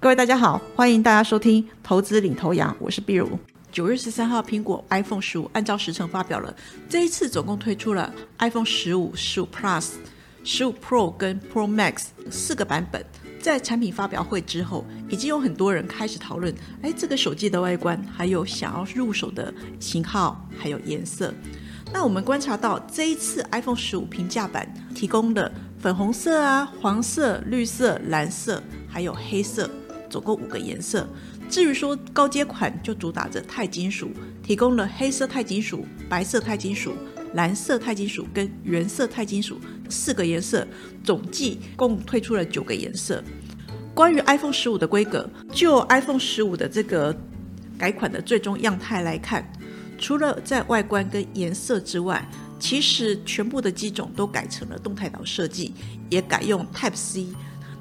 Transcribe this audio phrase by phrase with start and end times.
[0.00, 3.36] 各位大家好，欢迎大家收听《投资领头羊》，我是碧如。
[3.72, 6.54] 九月十三号，苹果 iPhone 十五按照时程发表了。
[6.88, 9.94] 这一次总共推出了 iPhone 十五、十五 Plus、
[10.44, 13.04] 十五 Pro 跟 Pro Max 四个版本。
[13.40, 21.34] 在产品发表会之后，已经有很多人开始讨论，哎，这个手机的外观，还有想要入手的型号，还有颜色。
[21.92, 29.68] 那我们观察到，这一次 iPhone 十五平价版提供了粉红色啊、黄色、绿色、蓝色，还有黑色。
[30.08, 31.08] 总共五个颜色。
[31.48, 34.10] 至于说高阶款，就主打着钛金属，
[34.42, 36.94] 提供了黑色钛金属、白色钛金属、
[37.34, 40.66] 蓝色钛金属跟原色钛金属四个颜色，
[41.02, 43.22] 总计共推出了九个颜色。
[43.94, 47.16] 关于 iPhone 十五的规格，就 iPhone 十五的这个
[47.78, 49.50] 改款的最终样态来看，
[49.98, 52.28] 除了在外观跟颜色之外，
[52.60, 55.72] 其实全部的机种都改成了动态岛设计，
[56.10, 57.26] 也改用 Type C。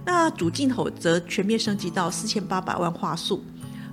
[0.07, 3.43] 那主镜头则全面升级到四千八百万画素，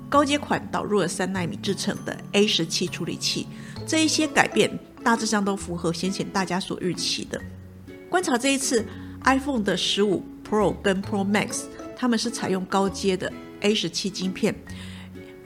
[0.09, 3.49] 高阶款导入了三纳米制成的 A 十七处理器。
[3.85, 4.71] 这一些改变
[5.03, 7.43] 大致上都符合先前大家所预期的。
[8.09, 8.87] 观察这一次
[9.25, 11.65] iPhone 的十五 Pro 跟 Pro Max，
[11.97, 14.55] 他们是采用高阶的 A 十七晶片，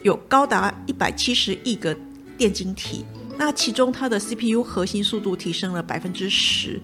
[0.03, 1.97] 有高达一百七十亿个
[2.37, 3.07] 电晶体。
[3.39, 6.79] 那其中它的 CPU 核心速度提升了百分之十，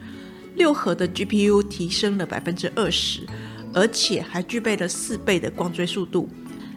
[0.54, 3.26] 六核的 GPU 提升了百分之二十。
[3.74, 6.28] 而且还具备了四倍的光追速度，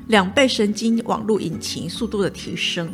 [0.07, 2.91] 两倍神经网络引擎速度的提升。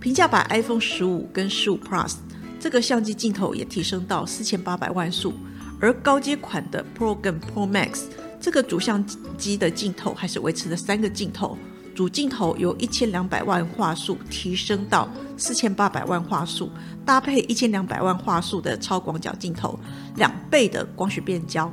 [0.00, 2.14] 平价版 iPhone 十五跟十五 Plus
[2.60, 5.34] 这个相机镜头也提升到四千八百万速，
[5.80, 8.02] 而高阶款的 Pro 跟 Pro Max
[8.40, 9.04] 这个主相
[9.36, 11.56] 机的镜头还是维持了三个镜头，
[11.94, 16.70] 主镜头由一千两百万画素提升到四千八百万画素，
[17.04, 19.78] 搭配一千两百万画素的超广角镜头，
[20.16, 21.72] 两倍的光学变焦，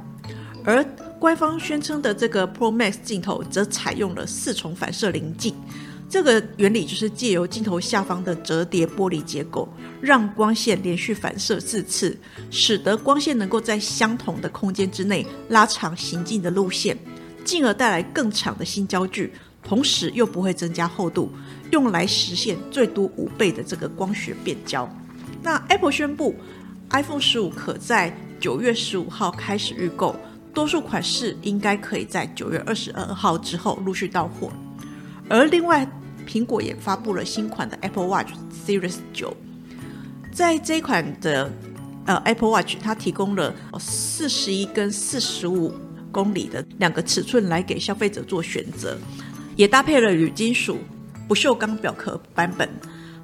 [0.63, 0.85] 而
[1.21, 5.53] 官方宣称的这个 Pro Max 镜头则采用了四重反射棱镜，
[6.09, 9.69] 这个原理就是借由镜头下方的折叠玻璃结构，
[10.01, 12.17] 让光线连续反射四次，
[12.49, 16.97] 使得光线能够在相同的空间之内拉长行进的路线，
[17.45, 21.31] 进而带来更长的新焦距，同时又不会增加厚度，
[21.69, 24.91] 用来实现最多五倍的这个光学变焦。
[25.43, 26.35] 那 Apple 宣布
[26.89, 30.15] ，iPhone 十五可在九月十五号开始预购。
[30.53, 34.51] 多数款式应该可以在九月二十二号之后陆续到货，
[35.29, 35.89] 而另外，
[36.27, 38.33] 苹果也发布了新款的 Apple Watch
[38.65, 39.35] Series 九，
[40.31, 41.51] 在这一款的
[42.05, 45.73] 呃 Apple Watch，它提供了四十一跟四十五
[46.11, 48.97] 公里的两个尺寸来给消费者做选择，
[49.55, 50.77] 也搭配了铝金属
[51.27, 52.69] 不锈钢表壳版本，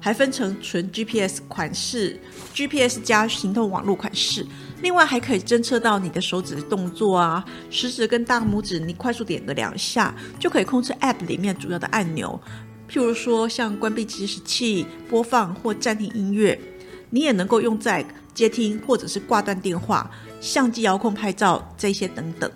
[0.00, 2.18] 还分成纯 GPS 款式、
[2.54, 4.46] GPS 加行动网络款式。
[4.80, 12.40] 另外还可以侦测到你的手指的动作啊，食指跟大拇指，你快速点个两下，就可以控制 App 里面主要的按钮，
[12.88, 16.58] 譬如说像关闭计时器、播放或暂停音乐。
[17.10, 20.10] 你也能够用在接听或者是挂断电话、
[20.42, 22.50] 相机遥控拍照这些等等。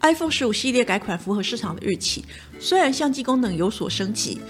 [0.00, 2.24] iPhone 十五系列改款符合市场的预期，
[2.58, 4.40] 虽然相机功能有所升级，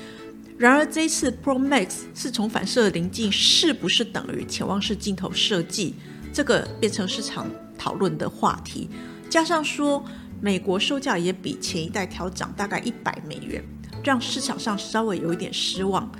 [0.56, 5.96] 然而这一次 Pro Max 是从反射棱镜是不是等于潜望式镜头设计？
[6.32, 8.88] 这个变成市场讨论的话题，
[9.28, 10.02] 加上说
[10.40, 13.62] 美国售价也比前一代调涨大概一百美元，
[14.02, 16.10] 让市场上稍微有一点失望，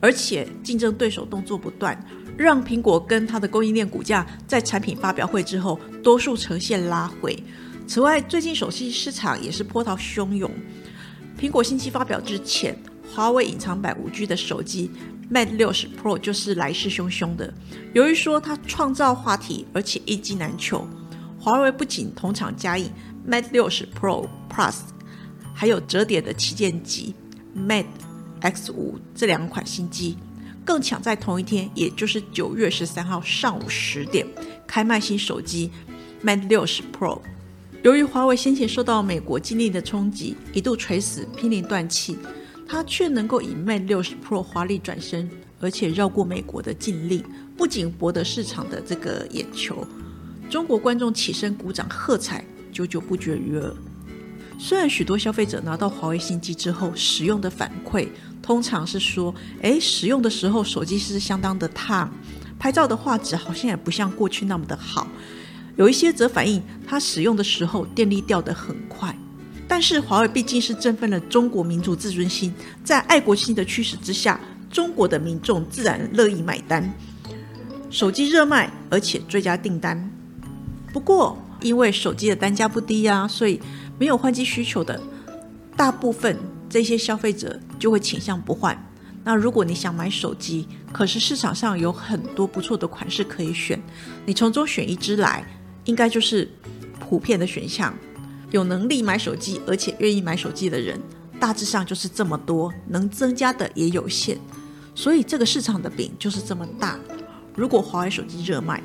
[0.00, 1.98] 而且竞争对手动作不断，
[2.36, 7.42] 让苹果跟它的供应链股价在产品发表会之后多数呈现拉回。
[7.86, 10.50] 此外，最近手机市场也是波涛汹涌，
[11.40, 12.76] 苹果新机发表之前，
[13.14, 14.90] 华为隐藏版五 G 的手机。
[15.30, 17.52] Mate 六十 Pro 就是来势汹汹的。
[17.92, 20.86] 由于说它创造话题，而且一机难求，
[21.38, 22.90] 华为不仅同场加印
[23.26, 24.76] Mate 六十 Pro Plus，
[25.54, 27.14] 还有折叠的旗舰机
[27.56, 27.86] Mate
[28.40, 30.16] X 五这两款新机，
[30.64, 34.26] 更抢在同一天，也就是九月十三号上午十点
[34.66, 35.70] 开卖新手机
[36.22, 37.20] Mate 六十 Pro。
[37.82, 42.16] 由于华为先前受到美国禁令的冲击，一度垂死，濒临断气。
[42.66, 45.30] 它却能够以 Mate 60 Pro 华丽转身，
[45.60, 47.22] 而且绕过美国的禁令，
[47.56, 49.86] 不仅博得市场的这个眼球，
[50.50, 53.74] 中国观众起身鼓掌喝彩，久久不绝于耳。
[54.58, 58.08] 虽然许多消费者拿到华为新机之后，使用的反馈
[58.40, 62.10] 通常是说，诶，使用的时候手机是相当的烫，
[62.58, 65.06] 拍照的画质好像也不像过去那么的好。
[65.76, 69.16] 有一些则反映它使用的时候电力掉得很快。
[69.66, 72.52] 但是华为毕竟是振奋了中国民族自尊心，
[72.84, 74.38] 在爱国心的驱使之下，
[74.70, 76.92] 中国的民众自然乐意买单，
[77.90, 80.10] 手机热卖，而且追加订单。
[80.92, 83.60] 不过，因为手机的单价不低啊，所以
[83.98, 85.00] 没有换机需求的
[85.76, 86.38] 大部分
[86.68, 88.78] 这些消费者就会倾向不换。
[89.24, 93.82] 那如果你想买手机，可是市场上有很多不错的款式可以选，
[94.26, 95.42] 你从中选一支来，
[95.86, 96.48] 应该就是
[97.00, 97.92] 普遍的选项。
[98.54, 100.96] 有能力买手机，而且愿意买手机的人，
[101.40, 104.38] 大致上就是这么多，能增加的也有限，
[104.94, 106.96] 所以这个市场的饼就是这么大。
[107.56, 108.80] 如果华为手机热卖，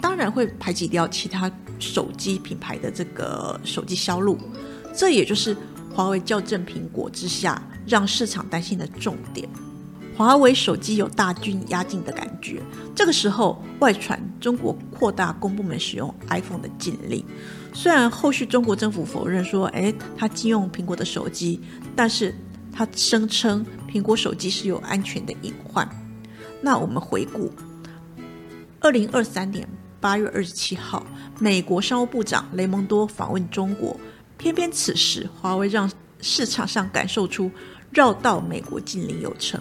[0.00, 1.50] 当然会排挤掉其他
[1.80, 4.38] 手机品牌的这个手机销路，
[4.94, 5.56] 这也就是
[5.92, 9.48] 华为校正苹果之下让市场担心的重点。
[10.16, 12.62] 华为手机有大军压境的感觉，
[12.94, 17.24] 这个时候外传中国扩大公部门使用 iPhone 的禁令。
[17.72, 21.60] 虽然后续中国政府否认说，哎，他禁用苹果的手机，
[21.96, 22.34] 但是
[22.72, 25.88] 他声称苹果手机是有安全的隐患。
[26.60, 27.50] 那我们回顾，
[28.78, 29.66] 二零二三年
[30.00, 31.04] 八月二十七号，
[31.40, 33.98] 美国商务部长雷蒙多访问中国，
[34.36, 35.90] 偏偏此时华为让
[36.20, 37.50] 市场上感受出
[37.90, 39.60] 绕道美国禁令有成。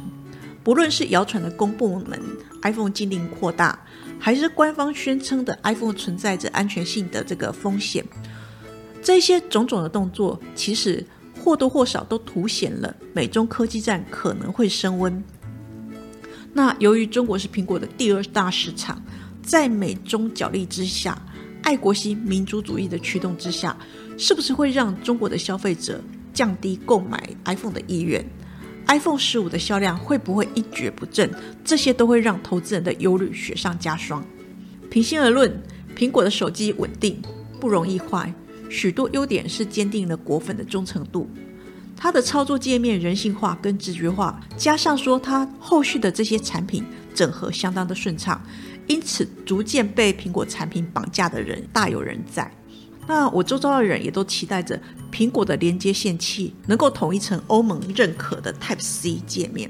[0.64, 2.22] 不论是谣传的公部门
[2.62, 3.80] iPhone 禁令扩大，
[4.24, 8.06] 还是官方宣称的 iPhone 存在着安全性的这个风险，
[9.02, 11.04] 这些种种的动作，其实
[11.44, 15.24] 或多或少都凸显了美中科技战可能会升温。
[16.54, 19.02] 那由于中国是苹果的第二大市场，
[19.42, 21.20] 在美中角力之下，
[21.64, 23.76] 爱国心、民族主义的驱动之下，
[24.20, 26.00] 是不是会让中国的消费者
[26.32, 28.24] 降低购买 iPhone 的意愿
[28.92, 31.32] ？iPhone 十五的销量会不会一蹶不振？
[31.64, 34.22] 这些都会让投资人的忧虑雪上加霜。
[34.90, 35.50] 平心而论，
[35.96, 37.22] 苹果的手机稳定，
[37.58, 38.34] 不容易坏，
[38.70, 41.30] 许多优点是坚定了果粉的忠诚度。
[41.96, 46.84] 它的操作界面人性化跟直觉化，加上说它后续的这些产品
[47.14, 48.44] 整合相当的顺畅，
[48.88, 52.52] 因此逐渐被苹果产品绑架的人大有人在。
[53.12, 54.82] 那我周遭的人也都期待着
[55.12, 59.70] 苹果的连接线器能够统一成欧盟认可的 Type C 界面。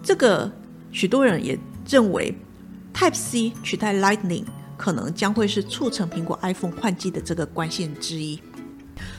[0.00, 0.48] 这个
[0.92, 1.58] 许多人也
[1.88, 2.32] 认为
[2.94, 4.44] Type C 取代 Lightning
[4.76, 8.38] 可能将会是促成苹果 iPhone 换机的这个关键之一。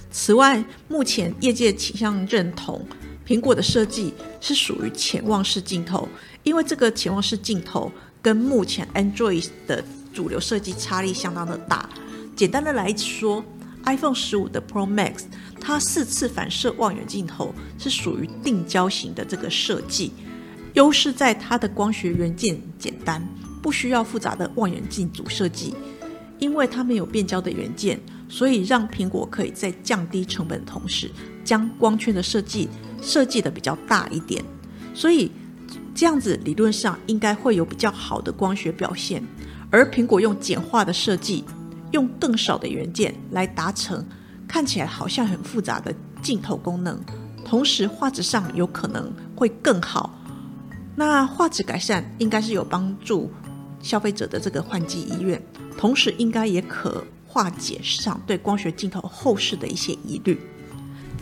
[0.10, 2.88] 此外，目前业界倾向认同
[3.28, 6.08] 苹果的设计是属于潜望式镜头，
[6.44, 9.84] 因为这个潜望式镜头跟目前 Android 的
[10.14, 11.90] 主流设计差异相当的大。
[12.36, 13.44] 简单的来说
[13.86, 15.24] ，iPhone 十五的 Pro Max，
[15.62, 20.12] 它四次反射望远镜头是属于定焦型的这个设计，
[20.74, 23.26] 优势在它的光学元件简单，
[23.62, 25.74] 不需要复杂的望远镜组设计，
[26.38, 27.98] 因为它没有变焦的元件，
[28.28, 31.10] 所以让苹果可以在降低成本的同时，
[31.46, 32.68] 将光圈的设计
[33.02, 34.44] 设计的比较大一点，
[34.94, 35.32] 所以
[35.94, 39.24] 这样子理论上应该会有比较好的光学表现，
[39.70, 41.46] 而苹果用简化的设计。
[41.96, 44.06] 用更少的元件来达成
[44.46, 47.00] 看起来好像很复杂的镜头功能，
[47.46, 50.14] 同时画质上有可能会更好。
[50.94, 53.32] 那画质改善应该是有帮助
[53.82, 55.42] 消费者的这个换机意愿，
[55.78, 60.38] 同时应该也可化解市场对光学镜头后市的一些疑虑。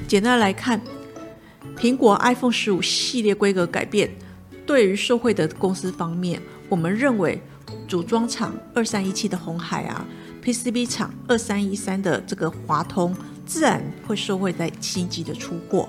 [0.08, 0.82] 简单来看，
[1.78, 4.10] 苹果 iPhone 十五系列规格改变，
[4.66, 7.40] 对于受惠的公司方面，我们认为
[7.88, 10.04] 组装厂二三一七的红海啊。
[10.44, 15.88] PCB 厂二三一三的这个华通自然会受惠在新机的出货，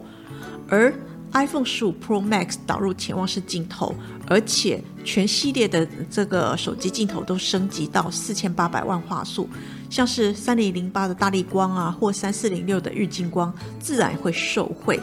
[0.69, 0.95] 而
[1.33, 3.93] iPhone 十五 Pro Max 导入潜望式镜头，
[4.29, 9.49] 而且全系列的这个手机镜头都升级到四千八百万画素，
[9.91, 15.01] 像是三零零八的大力光啊，或三四零六的日晶光，自然会受惠。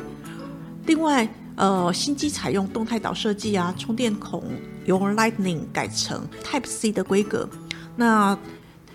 [0.85, 1.27] 另外，
[1.57, 4.43] 呃，新机采用动态岛设计啊，充电孔
[4.85, 7.49] 由 Lightning 改成 Type C 的规格，
[7.97, 8.37] 那。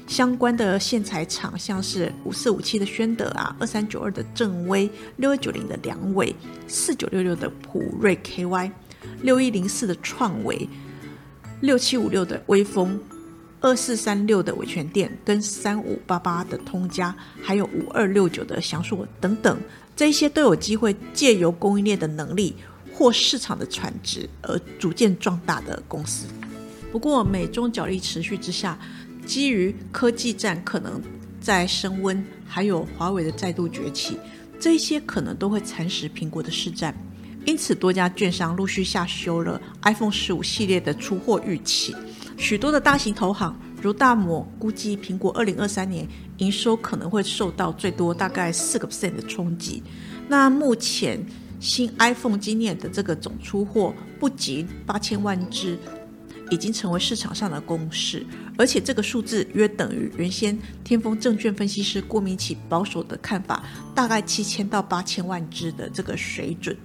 [0.07, 6.35] 相关的线材厂，像是五四五七的宣德啊，二三九二的正威，六一九零的良伟，
[6.69, 8.71] 四九六六的普瑞 KY，
[9.23, 10.69] 六一零四的创维，
[11.61, 12.99] 六七五六的微风，
[13.61, 19.59] 二四三六的伟全电，跟三五八八的通家，还有五二六九的祥硕等等，
[19.97, 22.55] 这些都有机会借由供应链的能力
[22.93, 26.29] 或市场的产值而逐渐壮大的公司。
[26.93, 28.79] 不过美中角力持续之下。
[29.26, 31.02] 基于科技战可能
[31.40, 34.16] 在升温，还有华为的再度崛起，
[34.59, 36.95] 这些可能都会蚕食苹果的市占。
[37.45, 41.95] 因此，多家券商陆续下修了 iPhone 十五系列的出货预期。
[42.37, 46.06] 许多的大型投行如大摩估计，苹果二零二三年
[46.38, 49.83] 营收可能会受到最多大概四个 percent 的冲击。
[50.28, 51.25] 那目前
[51.61, 55.78] 新 iPhone 今年的这个总出货不及八千万只，
[56.50, 58.25] 已经成为市场上的公式，
[58.57, 66.76] 而且这个数字约等于原先天风证券分析师郭明奇保守的看法，大概七千到八千万只的这个水准。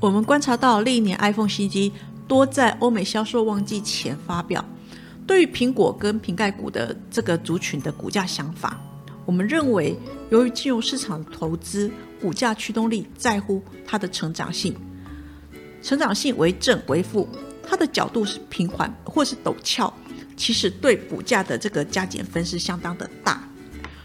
[0.00, 1.92] 我们观察到，历年 iPhone 新机
[2.26, 4.64] 多在欧美销售旺季前发表。
[5.26, 8.78] 对于苹果跟瓶盖股的这个族群的股价想法，
[9.24, 9.96] 我们认为，
[10.28, 11.90] 由于金融市场投资
[12.20, 14.74] 股价驱动力在乎它的成长性，
[15.80, 17.26] 成长性为正为负，
[17.66, 19.92] 它的角度是平缓或是陡峭，
[20.36, 23.48] 其实对股价的这个加减分是相当的大。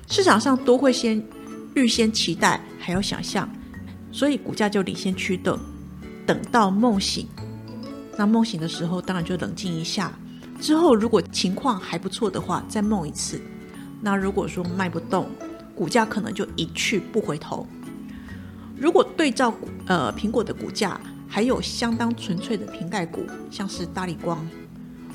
[0.07, 1.23] 市场上都会先
[1.75, 3.47] 预先期待，还有想象，
[4.11, 5.59] 所以股价就领先驱动。
[6.25, 7.27] 等到梦醒，
[8.17, 10.11] 那梦醒的时候，当然就冷静一下。
[10.59, 13.39] 之后如果情况还不错的话，再梦一次。
[14.01, 15.29] 那如果说卖不动，
[15.75, 17.67] 股价可能就一去不回头。
[18.77, 19.53] 如果对照
[19.87, 20.99] 呃苹果的股价，
[21.29, 24.45] 还有相当纯粹的瓶盖股，像是大力光，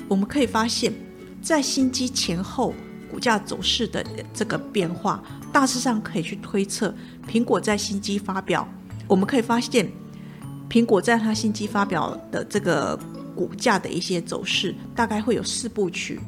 [0.07, 0.93] 我们可以发现，
[1.41, 2.73] 在新机前后
[3.11, 4.03] 股价走势的
[4.33, 6.95] 这个变化，大致上可以去推测，
[7.29, 8.65] 苹果在新机发表，
[9.07, 9.91] 我们可以发现。
[10.67, 12.99] 苹果在它新机发表的这个
[13.35, 16.19] 股价的一些走势，大概会有四部曲，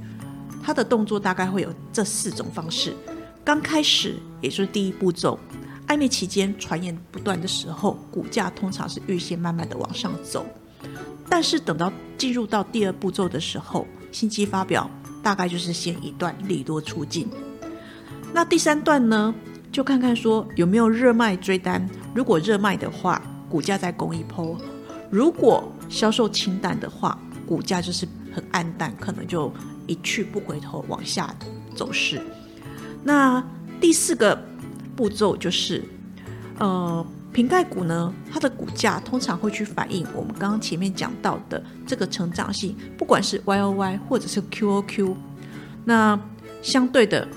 [0.61, 2.93] 它的动作大概会有这四种方式。
[3.43, 5.39] 刚开始，也就是第一步骤，
[5.87, 10.45] 暧昧期间传言不断的时候，股价通常是预先慢慢的往上走。
[11.29, 14.89] 但是等到进入到第二步骤的时候，新机发表
[15.23, 17.27] 大概就是先一段利多出尽。
[18.33, 19.33] 那第三段呢，
[19.71, 23.21] 就看看说有没有热卖追单，如果热卖的话。
[23.49, 24.57] 股价在攻一波，
[25.09, 29.49] 如果销售清淡的话，股价就是很暗淡，可能就
[29.87, 31.33] 一去不回头往下
[31.73, 32.21] 走势。
[33.05, 33.41] 那
[33.79, 34.37] 第四个
[34.97, 35.81] 步骤就是，
[36.59, 45.15] 呃，瓶盖股呢，它的股价通常会去反映我们刚刚前面讲到的这个成长性，不管是 Y O Y 或者是 Q O Q。
[45.85, 46.19] 那
[46.61, 47.27] 相对的，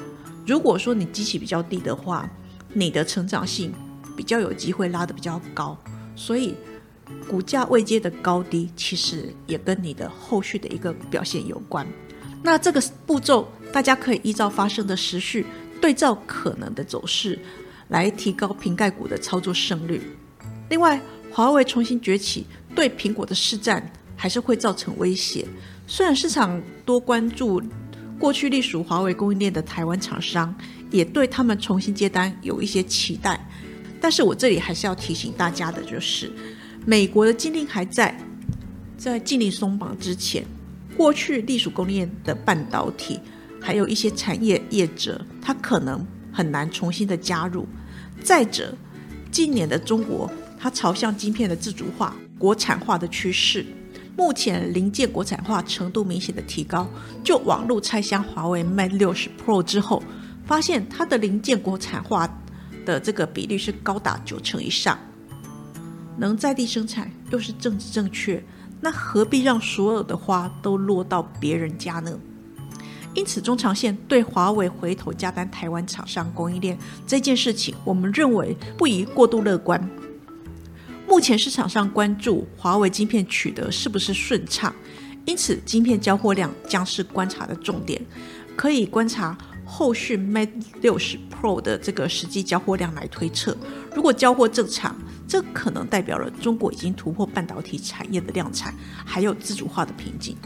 [0.46, 2.28] 如果说你机器比较低的话，
[2.72, 3.72] 你的成长性
[4.16, 5.76] 比较有机会拉得比较高。
[6.16, 6.54] 所以，
[7.28, 11.86] 股价未接的高低，其实也跟你的后续的一个表现有关。
[12.42, 15.44] 那这个步骤，大家可以依照发生的时序，
[15.80, 17.38] 对照可能的走势，
[17.88, 20.00] 来提高瓶盖股的操作胜率。
[20.68, 25.46] 另外，华为重新崛起，对苹果的市占还是会造成威胁。
[25.86, 27.60] 虽然市场多关注
[28.18, 30.54] 过去隶属华为供应链的台湾厂商，
[30.90, 33.44] 也对他们重新接单有一些期待。
[34.00, 36.30] 但是我这里还是要提醒大家的，就是
[36.86, 38.16] 美国的禁令还在，
[38.96, 40.44] 在禁令松绑之前，
[40.96, 43.18] 过去隶属供应链的半导体，
[43.60, 47.66] 还有一些产业业者，他可能很难重新的加入。
[48.22, 48.74] 再者，
[49.30, 53.64] 近年的中国，它朝向晶片的自主化、国产化的趋势，
[54.16, 56.88] 目前零件国产化程度明显的提高。
[57.22, 60.02] 就网络拆箱华为 Mate 六十 Pro 之后，
[60.44, 62.28] 发现它的零件国产化。
[62.82, 64.98] 的这个比例是高达九成以上，
[66.16, 68.42] 能在地生产又是政治正确，
[68.80, 72.18] 那何必让所有的花都落到别人家呢？
[73.14, 79.90] 因此，中长线对华为回头加单台湾厂商供应链这件事情，我们认为不宜过度乐观。
[81.08, 84.72] 目前市场上关注华为晶片取得是不是顺畅，
[85.24, 88.00] 因此晶片交货量将是观察的重点，
[88.56, 89.36] 可以观察。
[89.72, 90.50] 后续 Mate
[90.80, 93.56] 六十 Pro 的这个实际交货量来推测，
[93.94, 94.96] 如果交货正常，
[95.28, 98.74] 这可能代表了中国已经突破半导体产业的量产，
[99.04, 100.36] 还有自主化的瓶颈。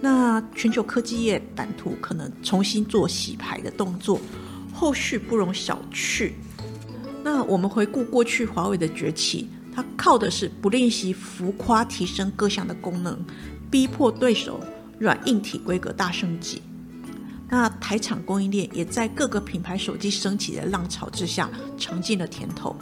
[0.00, 4.20] 那全球科技业版图可能重新做洗牌的动作，
[4.72, 6.32] 后续不容小觑。
[7.24, 13.18] 那我们回顾过去华为的崛起，它靠的是不练习浮夸提升各项的功能，
[13.70, 14.60] 逼迫对手
[14.98, 16.62] 软硬体规格大升级。
[17.50, 22.76] 那台厂供应链也在各个品牌手机升级的浪潮之下尝尽了甜头，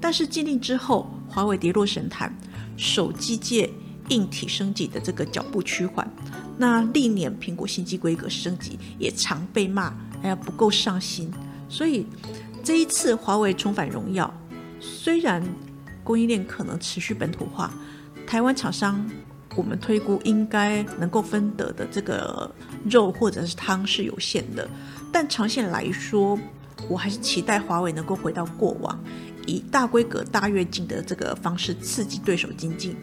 [0.00, 2.32] 但是禁令之后，华为跌落神坛，
[2.76, 3.68] 手机界
[4.10, 6.08] 硬体升级的这个脚步趋缓。
[6.56, 11.32] 那历年苹果新机规格升级也常被骂，哎呀不够上心。
[11.68, 12.06] 所以
[12.62, 14.32] 这一次华为重返荣耀，
[14.80, 15.42] 虽然
[16.02, 17.72] 供应链可能持续本土化，
[18.26, 19.04] 台湾厂商。
[19.56, 22.52] 我们推估应该能够分得的这个
[22.90, 24.68] 肉或者是汤是有限的，
[25.12, 26.36] 但长线来说，
[26.88, 28.98] 我还是期待华为能够回到过往，
[29.46, 32.96] 以大规格、大跃进的这个方式刺激对手经济，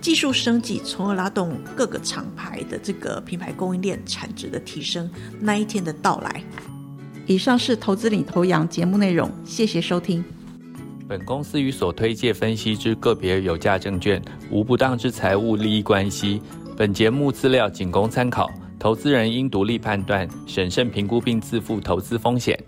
[0.00, 6.42] 技术升级，从而拉动各个厂牌的这个品牌供应链产值的提升，那一天的到来。
[7.26, 10.24] 以上是投资领头羊节目内容，谢谢收听。
[11.06, 16.40] 本公司与所推介分析之个别有价证券无不当之财务利益关系。
[16.76, 22.58] 本节目资料仅供参考，投资人应独立判断、审慎评估并自负投资风险。